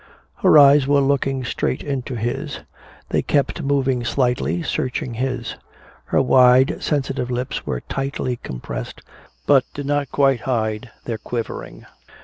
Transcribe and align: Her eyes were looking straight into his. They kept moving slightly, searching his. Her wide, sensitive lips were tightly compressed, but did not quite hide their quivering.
Her 0.37 0.57
eyes 0.57 0.87
were 0.87 0.99
looking 0.99 1.43
straight 1.45 1.83
into 1.83 2.15
his. 2.15 2.61
They 3.09 3.21
kept 3.21 3.61
moving 3.61 4.03
slightly, 4.03 4.63
searching 4.63 5.13
his. 5.13 5.57
Her 6.05 6.23
wide, 6.23 6.81
sensitive 6.81 7.29
lips 7.29 7.67
were 7.67 7.81
tightly 7.81 8.37
compressed, 8.37 9.03
but 9.45 9.63
did 9.75 9.85
not 9.85 10.11
quite 10.11 10.39
hide 10.39 10.89
their 11.05 11.19
quivering. 11.19 11.85